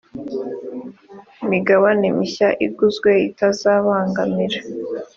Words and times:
migabane 1.49 2.05
mishya 2.17 2.49
iguzwe 2.65 3.11
itazabangamira 3.29 4.59